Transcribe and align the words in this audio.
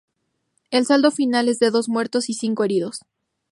El 0.71 0.87
saldo 0.87 1.11
final 1.11 1.47
es 1.47 1.59
de 1.59 1.69
dos 1.69 1.87
muertos 1.87 2.27
y 2.31 2.33
cinco 2.33 2.63
heridos. 2.63 3.01